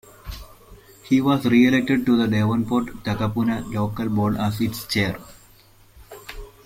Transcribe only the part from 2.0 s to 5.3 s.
to the Devonport-Takapuna Local Board as its Chair.